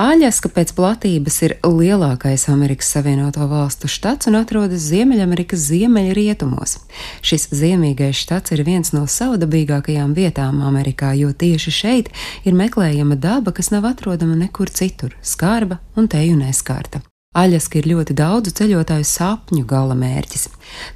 [0.00, 6.78] Aļaska pēc platības ir lielākais Amerikas Savienoto Valstu štats un atrodas Ziemeļamerikas ziemeļrietumos.
[7.20, 12.10] Šis ziemīgais štats ir viens no savdabīgākajām vietām Amerikā, jo tieši šeit
[12.48, 17.04] ir meklējama daba, kas nav atrodama nekur citur- skarba un teju neskārta.
[17.30, 20.48] Aļaska ir ļoti daudzu ceļotāju sapņu gala mērķis.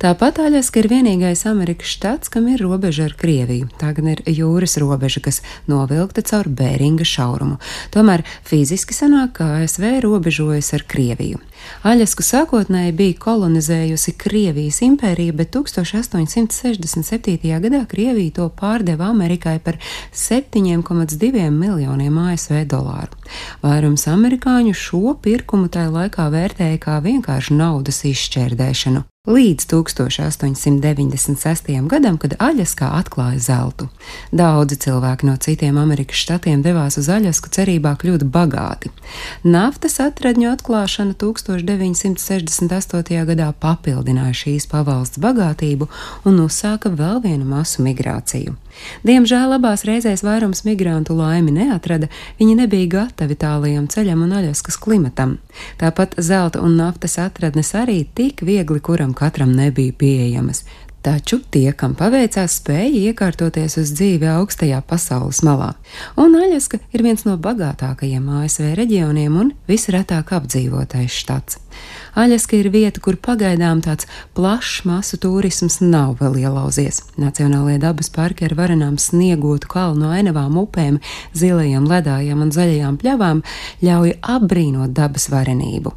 [0.03, 3.69] Tāpat Aļaska ir vienīgais Amerikas štats, kam ir robeža ar Krieviju.
[3.79, 5.39] Tā gan ir jūras robeža, kas
[5.71, 7.61] novilkta caur Bēringa šaurumu.
[7.95, 11.39] Tomēr fiziski sanāk, ka ASV robežojas ar Krieviju.
[11.87, 17.39] Aļasku sākotnēji bija kolonizējusi Krievijas impērija, bet 1867.
[17.63, 19.79] gadā Krievija to pārdeva Amerikai par
[20.11, 23.23] 7,2 miljoniem ASV dolāru.
[23.63, 29.01] Vairums amerikāņu šo pirkumu tajā laikā vērtēja kā vienkārši naudas izšķērdēšanu.
[29.25, 31.89] Līdz 1896.
[31.89, 33.89] gadam, kad Aļaskā atklāja zeltu.
[34.37, 38.93] Daudzi cilvēki no citiem Amerikas štatiem devās uz Aļasku cerībā kļūt bagāti.
[39.49, 43.25] Naftas atradņu atklāšana 1968.
[43.31, 45.89] gadā papildināja šīs pavalsts bagātību
[46.29, 48.53] un uzsāka vēl vienu masu migrāciju.
[49.07, 52.09] Diemžēl abās reizēs vairums migrantu laimi neatrada,
[52.41, 55.39] viņi nebija gatavi tālajam ceļam un Aļaskas klimatam.
[55.81, 60.65] Tāpat zelta un naftas atradnes arī tik viegli kuram katram nebija pieejamas.
[61.05, 65.75] Taču tie, kam paveicās, spēja iekārtoties uz dzīvi augstajā pasaules malā.
[66.17, 71.59] Un Aļaska ir viens no bagātākajiem ASV reģioniem un visretāk apdzīvotais štats.
[72.17, 77.03] Aļaska ir vieta, kur pagaidām tāds plašs masu turisms nav vēl ielauzies.
[77.21, 81.03] Nacionālajie dabas parki ar varenām sniegotu kalnu ainavām upēm,
[81.37, 83.45] zilajām ledājām un zaļajām pļavām
[83.85, 85.93] ļauj apbrīnot dabas varenību.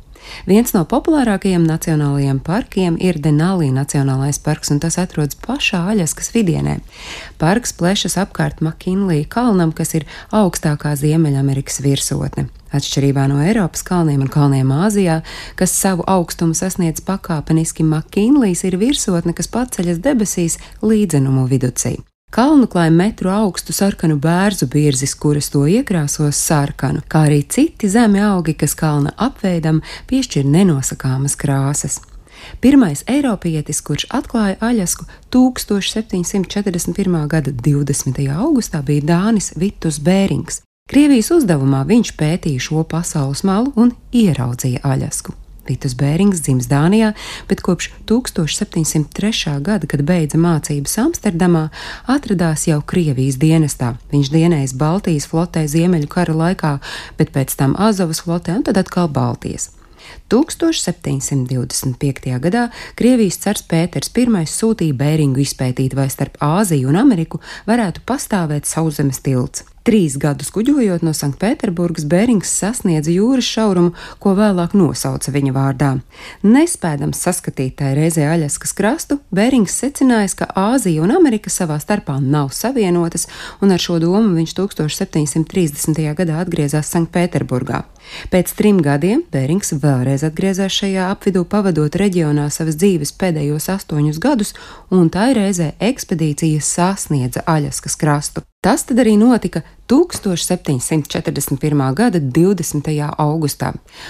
[0.47, 6.79] Viens no populārākajiem nacionālajiem parkiem ir Denali Nacionālais parks, un tas atrodas pašā Aļaskas vidienē.
[7.41, 12.47] Parks plešas apkārt Makinlī kalnam, kas ir augstākā Ziemeļamerikas virsotne.
[12.75, 15.21] Atšķirībā no Eiropas kalniem un kalniem Āzijā,
[15.59, 21.95] kas savu augstumu sasniedz pakāpeniski, Makinlijs ir virsotne, kas paceļas debesīs līdzenumu viducī.
[22.27, 28.19] Kalnu klāja metru augstu sarkanu bērzu birzis, kuras to iekrāsos sarkanu, kā arī citi zemi
[28.19, 29.79] augi, kas kalna apveidam
[30.09, 32.01] piešķir nenosakāmas krāsas.
[32.59, 37.17] Pirmais eiropietis, kurš atklāja Aļasku 1741.
[37.31, 38.21] gada 20.
[38.35, 40.61] augustā, bija Dānis Vitus Bērings.
[40.91, 45.46] Krievijas uzdevumā viņš pētīja šo pasaules malu un ieraudzīja Aļasku.
[45.67, 47.13] Vitus Bērings dzimis Dānijā,
[47.49, 49.57] bet kopš 1703.
[49.61, 51.67] gada, kad beidza mācības Amsterdamā,
[52.07, 53.95] atradās jau Krievijas dienestā.
[54.13, 56.77] Viņš dienējis Baltijas flotē Ziemeļu kara laikā,
[57.19, 59.71] bet pēc tam Azovas flotē un tad atkal Baltijas.
[60.29, 62.39] 1725.
[62.43, 62.63] gadā
[62.95, 69.19] Krievijas cars Pēters I sūtīja Bēringu izpētīt, vai starp Āziju un Ameriku varētu pastāvēt sauszemes
[69.23, 69.63] tilts.
[69.87, 75.91] Trīs gadus kuģojot no Sanktpēterburgas, Bērings sasniedza jūras šaurumu, ko vēlāk nosauca viņa vārdā.
[76.43, 82.51] Nespēdams saskatīt tai reizē Aļaskas krastu, Bērings secinājis, ka Āzija un Amerika savā starpā nav
[82.51, 83.29] savienotas,
[83.63, 86.03] un ar šo domu viņš 1730.
[86.19, 87.85] gadā atgriezās Sanktpēterburgā.
[88.27, 94.51] Pēc trim gadiem Bērings vēlreiz atgriezās šajā apvidū, pavadot reģionā savas dzīves pēdējos astoņus gadus,
[94.91, 98.43] un tā reizē ekspedīcija sasniedza Aļaskas krastu.
[98.67, 101.93] Tas tad arī notika 1741.
[101.95, 102.89] gada 20.
[103.17, 103.69] augustā.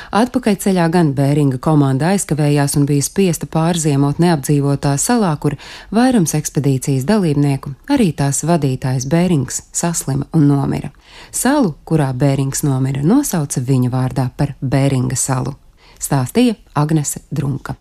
[0.09, 5.59] Atpakaļceļā gan Bēringa komanda aizkavējās un bija spiesta pārziemot neapdzīvotā salā, kur
[5.93, 10.89] vairums ekspedīcijas dalībnieku, arī tās vadītājs Bērings, saslima un nomira.
[11.29, 15.53] Salu, kurā Bērings nomira, nosauca viņa vārdā par Bēringa salu.
[16.01, 17.77] Stāstīja Agnese Drunka.